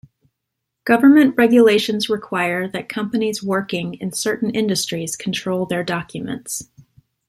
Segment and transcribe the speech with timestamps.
[0.83, 6.67] Government regulations require that companies working in certain industries control their documents.